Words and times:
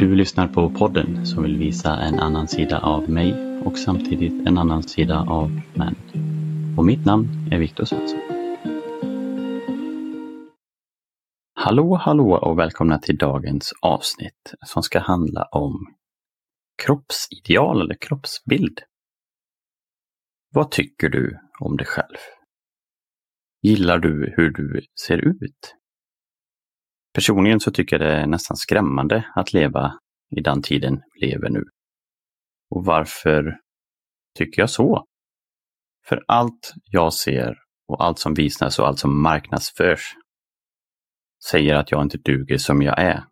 Du 0.00 0.14
lyssnar 0.14 0.48
på 0.48 0.70
podden 0.70 1.26
som 1.26 1.42
vill 1.42 1.58
visa 1.58 1.96
en 1.96 2.18
annan 2.18 2.48
sida 2.48 2.78
av 2.78 3.10
mig 3.10 3.60
och 3.64 3.78
samtidigt 3.78 4.46
en 4.46 4.58
annan 4.58 4.82
sida 4.82 5.26
av 5.28 5.60
män. 5.74 5.94
Och 6.78 6.84
mitt 6.84 7.04
namn 7.04 7.26
är 7.52 7.58
Viktor 7.58 7.84
Svensson. 7.84 8.20
Hallå, 11.54 11.94
hallå 11.94 12.38
och 12.42 12.58
välkomna 12.58 12.98
till 12.98 13.16
dagens 13.16 13.72
avsnitt 13.82 14.54
som 14.66 14.82
ska 14.82 14.98
handla 14.98 15.44
om 15.44 15.94
kroppsideal 16.82 17.80
eller 17.80 17.96
kroppsbild. 18.00 18.80
Vad 20.54 20.70
tycker 20.70 21.08
du 21.08 21.38
om 21.58 21.76
dig 21.76 21.86
själv? 21.86 22.18
Gillar 23.62 23.98
du 23.98 24.34
hur 24.36 24.50
du 24.50 24.80
ser 25.06 25.18
ut? 25.18 25.79
Personligen 27.12 27.60
så 27.60 27.70
tycker 27.70 27.98
jag 27.98 28.08
det 28.08 28.16
är 28.16 28.26
nästan 28.26 28.56
skrämmande 28.56 29.24
att 29.34 29.52
leva 29.52 29.98
i 30.36 30.40
den 30.40 30.62
tiden 30.62 31.02
vi 31.14 31.26
lever 31.26 31.50
nu. 31.50 31.62
Och 32.70 32.84
varför 32.84 33.56
tycker 34.38 34.62
jag 34.62 34.70
så? 34.70 35.04
För 36.06 36.24
allt 36.28 36.74
jag 36.84 37.12
ser 37.12 37.54
och 37.88 38.04
allt 38.04 38.18
som 38.18 38.34
visas 38.34 38.78
och 38.78 38.86
allt 38.86 38.98
som 38.98 39.22
marknadsförs 39.22 40.14
säger 41.50 41.74
att 41.74 41.90
jag 41.90 42.02
inte 42.02 42.18
duger 42.18 42.58
som 42.58 42.82
jag 42.82 42.98
är. 42.98 43.24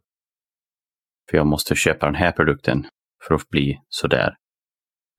För 1.31 1.37
jag 1.37 1.47
måste 1.47 1.75
köpa 1.75 2.07
den 2.07 2.15
här 2.15 2.33
produkten 2.33 2.87
för 3.29 3.35
att 3.35 3.49
bli 3.49 3.81
sådär. 3.89 4.37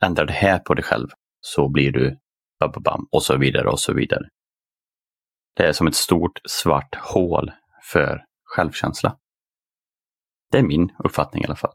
Ändra 0.04 0.26
det 0.26 0.34
här 0.34 0.60
på 0.60 0.74
dig 0.74 0.84
själv 0.84 1.08
så 1.42 1.70
blir 1.70 1.92
du 1.92 2.18
bababam 2.60 3.08
och 3.12 3.24
så 3.24 3.38
vidare 3.38 3.70
och 3.70 3.80
så 3.80 3.94
vidare. 3.94 4.30
Det 5.56 5.68
är 5.68 5.74
som 5.74 5.88
ett 5.88 5.96
stort 5.96 6.40
svart 6.50 6.96
hål 6.96 7.52
för 7.92 8.26
självkänsla. 8.56 9.18
Det 10.52 10.58
är 10.58 10.64
min 10.64 10.90
uppfattning 11.04 11.44
i 11.44 11.46
alla 11.46 11.56
fall. 11.56 11.74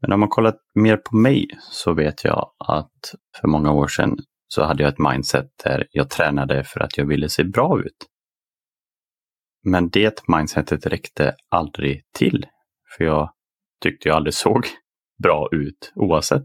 Men 0.00 0.12
om 0.12 0.20
man 0.20 0.28
kollar 0.28 0.54
mer 0.74 0.96
på 0.96 1.16
mig 1.16 1.46
så 1.60 1.94
vet 1.94 2.24
jag 2.24 2.52
att 2.58 3.14
för 3.40 3.48
många 3.48 3.72
år 3.72 3.88
sedan 3.88 4.16
så 4.48 4.64
hade 4.64 4.82
jag 4.82 4.92
ett 4.92 4.98
mindset 4.98 5.46
där 5.64 5.86
jag 5.90 6.10
tränade 6.10 6.64
för 6.64 6.80
att 6.80 6.98
jag 6.98 7.06
ville 7.06 7.28
se 7.28 7.44
bra 7.44 7.80
ut. 7.80 8.06
Men 9.64 9.88
det 9.88 10.28
mindsetet 10.28 10.86
räckte 10.86 11.34
aldrig 11.48 12.02
till, 12.12 12.46
för 12.96 13.04
jag 13.04 13.32
tyckte 13.82 14.08
jag 14.08 14.16
aldrig 14.16 14.34
såg 14.34 14.66
bra 15.22 15.48
ut 15.52 15.92
oavsett. 15.94 16.44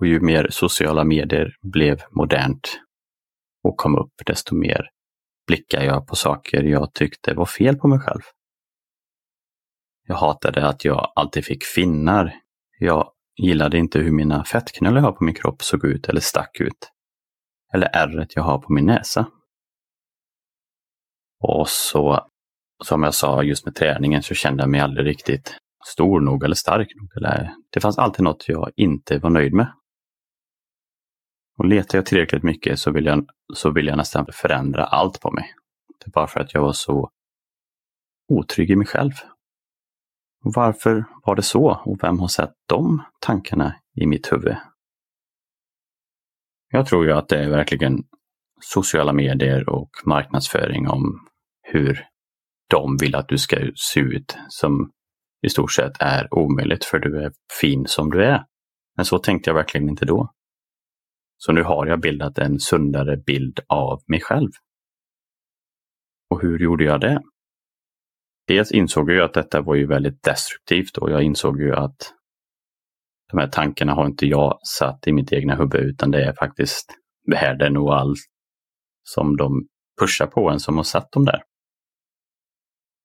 Och 0.00 0.06
ju 0.06 0.20
mer 0.20 0.48
sociala 0.50 1.04
medier 1.04 1.56
blev 1.62 2.02
modernt 2.10 2.80
och 3.62 3.76
kom 3.76 3.96
upp, 3.96 4.12
desto 4.26 4.54
mer 4.54 4.90
blickar 5.48 5.82
jag 5.82 6.06
på 6.06 6.16
saker 6.16 6.62
jag 6.62 6.94
tyckte 6.94 7.34
var 7.34 7.46
fel 7.46 7.76
på 7.76 7.88
mig 7.88 7.98
själv. 7.98 8.20
Jag 10.06 10.16
hatade 10.16 10.68
att 10.68 10.84
jag 10.84 11.12
alltid 11.14 11.44
fick 11.44 11.64
finnar. 11.64 12.34
Jag 12.78 13.12
gillade 13.36 13.78
inte 13.78 13.98
hur 13.98 14.12
mina 14.12 14.44
fettknölar 14.44 14.96
jag 14.96 15.04
har 15.04 15.12
på 15.12 15.24
min 15.24 15.34
kropp 15.34 15.62
såg 15.62 15.84
ut 15.84 16.08
eller 16.08 16.20
stack 16.20 16.60
ut. 16.60 16.90
Eller 17.74 17.86
ärret 17.92 18.36
jag 18.36 18.42
har 18.42 18.58
på 18.58 18.72
min 18.72 18.86
näsa. 18.86 19.26
Och 21.40 21.68
så, 21.68 22.28
som 22.84 23.02
jag 23.02 23.14
sa 23.14 23.42
just 23.42 23.64
med 23.64 23.74
träningen, 23.74 24.22
så 24.22 24.34
kände 24.34 24.62
jag 24.62 24.70
mig 24.70 24.80
aldrig 24.80 25.06
riktigt 25.06 25.54
stor 25.86 26.20
nog 26.20 26.44
eller 26.44 26.54
stark 26.54 26.88
nog. 26.96 27.16
Eller, 27.16 27.54
det 27.70 27.80
fanns 27.80 27.98
alltid 27.98 28.24
något 28.24 28.48
jag 28.48 28.70
inte 28.76 29.18
var 29.18 29.30
nöjd 29.30 29.52
med. 29.52 29.72
Och 31.58 31.64
letar 31.64 31.98
jag 31.98 32.06
tillräckligt 32.06 32.42
mycket 32.42 32.78
så 32.78 32.90
vill 32.90 33.04
jag, 33.04 33.26
så 33.54 33.70
vill 33.70 33.86
jag 33.86 33.96
nästan 33.96 34.26
förändra 34.32 34.84
allt 34.84 35.20
på 35.20 35.30
mig. 35.30 35.54
Det 35.98 36.08
är 36.08 36.10
bara 36.10 36.26
för 36.26 36.40
att 36.40 36.54
jag 36.54 36.62
var 36.62 36.72
så 36.72 37.10
otrygg 38.28 38.70
i 38.70 38.76
mig 38.76 38.86
själv. 38.86 39.12
Och 40.44 40.52
varför 40.54 41.04
var 41.24 41.36
det 41.36 41.42
så 41.42 41.82
och 41.84 41.98
vem 42.02 42.18
har 42.18 42.28
sett 42.28 42.52
de 42.66 43.02
tankarna 43.20 43.74
i 44.00 44.06
mitt 44.06 44.32
huvud? 44.32 44.56
Jag 46.70 46.86
tror 46.86 47.06
ju 47.06 47.12
att 47.12 47.28
det 47.28 47.38
är 47.38 47.50
verkligen 47.50 48.04
sociala 48.60 49.12
medier 49.12 49.68
och 49.68 49.90
marknadsföring 50.04 50.88
om 50.88 51.28
hur 51.62 52.06
de 52.70 52.96
vill 52.96 53.14
att 53.14 53.28
du 53.28 53.38
ska 53.38 53.56
se 53.74 54.00
ut 54.00 54.36
som 54.48 54.90
i 55.46 55.48
stort 55.48 55.72
sett 55.72 55.92
är 56.00 56.34
omöjligt 56.34 56.84
för 56.84 56.98
du 56.98 57.24
är 57.24 57.32
fin 57.60 57.86
som 57.86 58.10
du 58.10 58.24
är. 58.24 58.44
Men 58.96 59.04
så 59.04 59.18
tänkte 59.18 59.50
jag 59.50 59.54
verkligen 59.54 59.88
inte 59.88 60.04
då. 60.04 60.32
Så 61.38 61.52
nu 61.52 61.62
har 61.62 61.86
jag 61.86 62.00
bildat 62.00 62.38
en 62.38 62.60
sundare 62.60 63.16
bild 63.16 63.60
av 63.66 64.02
mig 64.06 64.20
själv. 64.20 64.50
Och 66.30 66.42
hur 66.42 66.58
gjorde 66.58 66.84
jag 66.84 67.00
det? 67.00 67.22
Dels 68.46 68.72
insåg 68.72 69.10
jag 69.10 69.24
att 69.24 69.34
detta 69.34 69.60
var 69.60 69.74
ju 69.74 69.86
väldigt 69.86 70.22
destruktivt 70.22 70.96
och 70.96 71.10
jag 71.10 71.22
insåg 71.22 71.60
ju 71.60 71.74
att 71.74 72.14
de 73.30 73.38
här 73.38 73.48
tankarna 73.48 73.94
har 73.94 74.06
inte 74.06 74.26
jag 74.26 74.58
satt 74.62 75.06
i 75.06 75.12
mitt 75.12 75.32
egna 75.32 75.56
huvud 75.56 75.74
utan 75.74 76.10
det 76.10 76.24
är 76.24 76.32
faktiskt 76.32 76.94
världen 77.30 77.76
och 77.76 77.98
allt 77.98 78.18
som 79.02 79.36
de 79.36 79.68
pushar 80.00 80.26
på 80.26 80.50
en 80.50 80.60
som 80.60 80.76
har 80.76 80.84
satt 80.84 81.12
dem 81.12 81.24
där. 81.24 81.42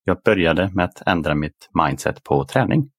Jag 0.04 0.22
började 0.26 0.72
med 0.74 0.86
att 0.86 1.08
ändra 1.08 1.36
mitt 1.36 1.70
mindset 1.74 2.24
på 2.24 2.46
träning. 2.46 2.90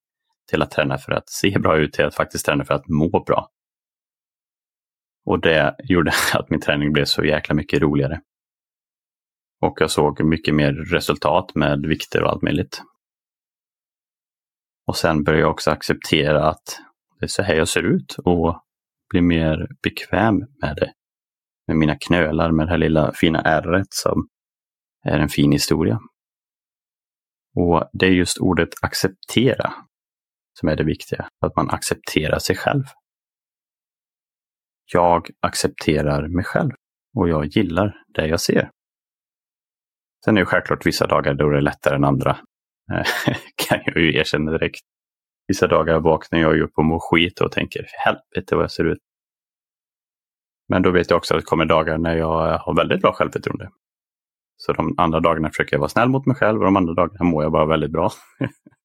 Till 0.51 0.63
att 0.63 0.71
träna 0.71 0.99
för 0.99 1.13
att 1.13 1.29
se 1.29 1.59
bra 1.59 1.77
ut 1.77 1.93
till 1.93 2.05
att 2.05 2.15
faktiskt 2.15 2.47
träna 2.47 2.65
för 2.65 2.75
att 2.75 2.89
må 2.89 3.25
bra. 3.27 3.49
Och 5.25 5.41
det 5.41 5.77
gjorde 5.85 6.13
att 6.35 6.51
min 6.51 6.61
träning 6.61 6.93
blev 6.93 7.05
så 7.05 7.25
jäkla 7.25 7.55
mycket 7.55 7.83
roligare. 7.83 8.21
Och 9.61 9.81
jag 9.81 9.91
såg 9.91 10.25
mycket 10.25 10.55
mer 10.55 10.73
resultat 10.73 11.55
med 11.55 11.87
vikter 11.87 12.23
och 12.23 12.31
allt 12.31 12.43
möjligt. 12.43 12.83
Och 14.87 14.97
sen 14.97 15.25
började 15.25 15.43
jag 15.43 15.51
också 15.51 15.71
acceptera 15.71 16.49
att 16.49 16.81
det 17.21 17.27
är 17.27 17.29
så 17.29 17.43
här 17.43 17.55
jag 17.55 17.69
ser 17.69 17.83
ut 17.83 18.17
och 18.25 18.63
bli 19.11 19.21
mer 19.21 19.69
bekväm 19.83 20.37
med 20.37 20.77
det. 20.77 20.93
Med 21.67 21.77
mina 21.77 21.97
knölar, 21.97 22.53
med 22.53 22.67
det 22.67 22.71
här 22.71 22.79
lilla 22.79 23.13
fina 23.13 23.41
ärret 23.41 23.87
som 23.91 24.29
är 25.05 25.19
en 25.19 25.29
fin 25.29 25.53
historia. 25.53 26.01
Och 27.57 27.91
det 27.93 28.07
är 28.07 28.11
just 28.11 28.39
ordet 28.39 28.69
acceptera 28.83 29.73
som 30.61 30.69
är 30.69 30.77
det 30.77 30.85
viktiga, 30.85 31.29
att 31.41 31.57
man 31.57 31.71
accepterar 31.71 32.39
sig 32.39 32.57
själv. 32.57 32.85
Jag 34.93 35.29
accepterar 35.41 36.29
mig 36.29 36.45
själv 36.45 36.71
och 37.17 37.29
jag 37.29 37.47
gillar 37.47 37.97
det 38.15 38.27
jag 38.27 38.41
ser. 38.41 38.71
Sen 40.25 40.37
är 40.37 40.41
det 40.41 40.47
självklart 40.47 40.87
vissa 40.87 41.07
dagar 41.07 41.35
då 41.35 41.49
det 41.49 41.57
är 41.57 41.61
lättare 41.61 41.97
än 41.97 42.05
andra. 42.05 42.37
kan 43.69 43.81
jag 43.85 43.97
ju 43.97 44.17
erkänna 44.17 44.51
direkt. 44.51 44.81
Vissa 45.47 45.67
dagar 45.67 46.01
vaknar 46.01 46.39
jag 46.39 46.61
upp 46.61 46.73
och 46.75 46.85
mår 46.85 46.99
skit 47.01 47.41
och 47.41 47.53
tänker 47.53 47.87
helvete 48.05 48.57
vad 48.57 48.63
jag 48.63 48.71
ser 48.71 48.85
ut. 48.85 48.99
Men 50.69 50.83
då 50.83 50.91
vet 50.91 51.11
jag 51.11 51.17
också 51.17 51.35
att 51.35 51.41
det 51.41 51.47
kommer 51.47 51.65
dagar 51.65 51.99
när 51.99 52.17
jag 52.17 52.59
har 52.59 52.77
väldigt 52.77 53.01
bra 53.01 53.13
självförtroende. 53.13 53.71
Så 54.57 54.73
de 54.73 54.95
andra 54.99 55.21
dagarna 55.21 55.49
försöker 55.49 55.77
jag 55.77 55.81
vara 55.81 55.89
snäll 55.89 56.09
mot 56.09 56.27
mig 56.27 56.37
själv 56.37 56.59
och 56.59 56.65
de 56.65 56.77
andra 56.77 56.95
dagarna 56.95 57.25
mår 57.25 57.43
jag 57.43 57.53
bara 57.53 57.67
väldigt 57.67 57.93
bra. 57.93 58.11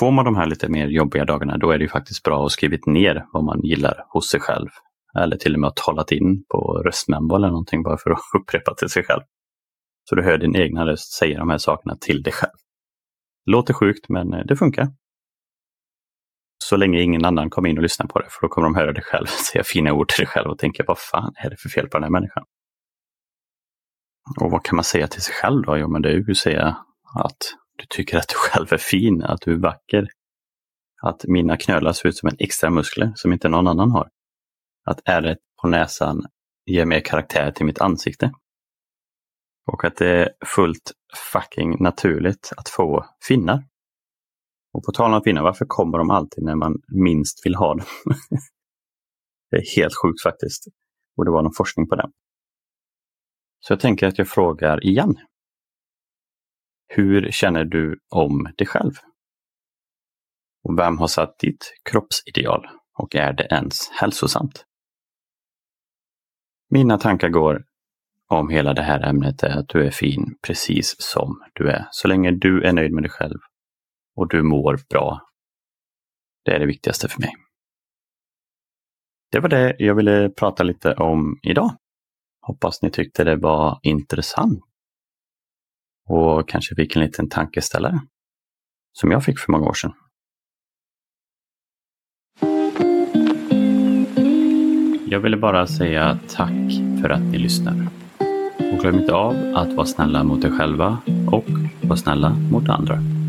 får 0.00 0.10
man 0.10 0.24
de 0.24 0.36
här 0.36 0.46
lite 0.46 0.68
mer 0.68 0.86
jobbiga 0.86 1.24
dagarna, 1.24 1.56
då 1.56 1.70
är 1.70 1.78
det 1.78 1.84
ju 1.84 1.88
faktiskt 1.88 2.22
bra 2.22 2.46
att 2.46 2.52
skrivit 2.52 2.86
ner 2.86 3.26
vad 3.32 3.44
man 3.44 3.60
gillar 3.62 4.04
hos 4.08 4.28
sig 4.28 4.40
själv. 4.40 4.68
Eller 5.18 5.36
till 5.36 5.54
och 5.54 5.60
med 5.60 5.72
talat 5.76 6.12
in 6.12 6.44
på 6.48 6.82
röstmembo 6.84 7.36
eller 7.36 7.48
någonting 7.48 7.82
bara 7.82 7.98
för 7.98 8.10
att 8.10 8.20
upprepa 8.40 8.74
till 8.74 8.88
sig 8.88 9.04
själv. 9.04 9.20
Så 10.08 10.14
du 10.14 10.22
hör 10.22 10.38
din 10.38 10.56
egna 10.56 10.86
röst 10.86 11.12
säga 11.12 11.38
de 11.38 11.50
här 11.50 11.58
sakerna 11.58 11.96
till 11.96 12.22
dig 12.22 12.32
själv. 12.32 12.52
Låter 13.46 13.74
sjukt, 13.74 14.08
men 14.08 14.34
eh, 14.34 14.44
det 14.46 14.56
funkar. 14.56 14.88
Så 16.64 16.76
länge 16.76 17.00
ingen 17.00 17.24
annan 17.24 17.50
kommer 17.50 17.68
in 17.68 17.76
och 17.76 17.82
lyssnar 17.82 18.06
på 18.06 18.18
det, 18.18 18.26
för 18.30 18.42
då 18.42 18.48
kommer 18.48 18.68
de 18.68 18.74
höra 18.74 18.92
dig 18.92 19.02
själv 19.02 19.26
säga 19.52 19.64
fina 19.64 19.92
ord 19.92 20.08
till 20.08 20.18
dig 20.18 20.26
själv 20.26 20.50
och 20.50 20.58
tänka 20.58 20.84
vad 20.86 20.98
fan 20.98 21.32
är 21.36 21.50
det 21.50 21.56
för 21.56 21.68
fel 21.68 21.88
på 21.88 21.98
den 21.98 22.02
här 22.02 22.10
människan? 22.10 22.44
Och 24.40 24.50
vad 24.50 24.64
kan 24.64 24.76
man 24.76 24.84
säga 24.84 25.06
till 25.06 25.22
sig 25.22 25.34
själv 25.34 25.62
då? 25.62 25.78
Jo, 25.78 25.88
men 25.88 26.02
det 26.02 26.08
är 26.08 26.12
ju 26.12 26.30
att 26.30 26.36
säga 26.36 26.76
att 27.24 27.59
du 27.80 27.86
tycker 27.88 28.18
att 28.18 28.28
du 28.28 28.34
själv 28.34 28.72
är 28.72 28.78
fin, 28.78 29.22
att 29.22 29.40
du 29.40 29.52
är 29.52 29.58
vacker. 29.58 30.08
Att 31.02 31.24
mina 31.24 31.56
knölar 31.56 31.92
ser 31.92 32.08
ut 32.08 32.16
som 32.16 32.28
en 32.28 32.36
extra 32.38 32.70
muskler 32.70 33.12
som 33.14 33.32
inte 33.32 33.48
någon 33.48 33.66
annan 33.66 33.90
har. 33.90 34.08
Att 34.84 35.00
ärret 35.04 35.38
på 35.62 35.68
näsan 35.68 36.26
ger 36.66 36.84
mer 36.84 37.00
karaktär 37.00 37.50
till 37.50 37.66
mitt 37.66 37.80
ansikte. 37.80 38.32
Och 39.72 39.84
att 39.84 39.96
det 39.96 40.08
är 40.08 40.28
fullt 40.46 40.92
fucking 41.32 41.82
naturligt 41.82 42.52
att 42.56 42.68
få 42.68 43.06
finnar. 43.28 43.64
Och 44.72 44.84
på 44.84 44.92
tal 44.92 45.14
om 45.14 45.22
finnar, 45.22 45.42
varför 45.42 45.64
kommer 45.68 45.98
de 45.98 46.10
alltid 46.10 46.44
när 46.44 46.56
man 46.56 46.74
minst 46.88 47.46
vill 47.46 47.54
ha 47.54 47.74
dem? 47.74 47.86
det 49.50 49.56
är 49.56 49.76
helt 49.76 49.94
sjukt 50.02 50.22
faktiskt. 50.22 50.66
Och 51.16 51.24
det 51.24 51.30
var 51.30 51.42
någon 51.42 51.54
forskning 51.56 51.88
på 51.88 51.96
det. 51.96 52.10
Så 53.60 53.72
jag 53.72 53.80
tänker 53.80 54.06
att 54.06 54.18
jag 54.18 54.28
frågar 54.28 54.86
igen. 54.86 55.16
Hur 56.92 57.30
känner 57.30 57.64
du 57.64 57.98
om 58.08 58.52
dig 58.58 58.66
själv? 58.66 58.92
Och 60.64 60.78
vem 60.78 60.98
har 60.98 61.06
satt 61.06 61.38
ditt 61.38 61.72
kroppsideal? 61.90 62.66
Och 62.98 63.14
är 63.14 63.32
det 63.32 63.46
ens 63.50 63.90
hälsosamt? 63.90 64.64
Mina 66.70 66.98
tankar 66.98 67.28
går 67.28 67.64
om 68.28 68.48
hela 68.48 68.74
det 68.74 68.82
här 68.82 69.06
ämnet 69.08 69.42
är 69.42 69.58
att 69.58 69.68
du 69.68 69.86
är 69.86 69.90
fin 69.90 70.38
precis 70.42 70.96
som 70.98 71.42
du 71.54 71.70
är. 71.70 71.86
Så 71.90 72.08
länge 72.08 72.30
du 72.30 72.62
är 72.62 72.72
nöjd 72.72 72.92
med 72.92 73.02
dig 73.02 73.10
själv 73.10 73.38
och 74.16 74.28
du 74.28 74.42
mår 74.42 74.80
bra. 74.88 75.20
Det 76.44 76.50
är 76.50 76.58
det 76.58 76.66
viktigaste 76.66 77.08
för 77.08 77.20
mig. 77.20 77.32
Det 79.32 79.40
var 79.40 79.48
det 79.48 79.76
jag 79.78 79.94
ville 79.94 80.30
prata 80.30 80.62
lite 80.62 80.94
om 80.94 81.38
idag. 81.42 81.76
Hoppas 82.40 82.82
ni 82.82 82.90
tyckte 82.90 83.24
det 83.24 83.36
var 83.36 83.80
intressant. 83.82 84.69
Och 86.12 86.48
kanske 86.48 86.74
fick 86.74 86.96
en 86.96 87.02
liten 87.02 87.28
tankeställare. 87.28 88.00
Som 88.92 89.10
jag 89.10 89.24
fick 89.24 89.38
för 89.38 89.52
många 89.52 89.66
år 89.68 89.74
sedan. 89.74 89.92
Jag 95.10 95.20
ville 95.20 95.36
bara 95.36 95.66
säga 95.66 96.18
tack 96.28 96.72
för 97.02 97.10
att 97.10 97.22
ni 97.22 97.38
lyssnar. 97.38 97.88
Och 98.72 98.78
glöm 98.78 98.98
inte 98.98 99.14
av 99.14 99.36
att 99.54 99.72
vara 99.72 99.86
snälla 99.86 100.24
mot 100.24 100.44
er 100.44 100.50
själva 100.50 100.98
och 101.32 101.48
vara 101.82 101.96
snälla 101.96 102.30
mot 102.30 102.68
andra. 102.68 103.19